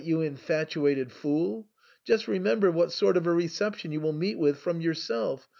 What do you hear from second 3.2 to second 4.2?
a reception you will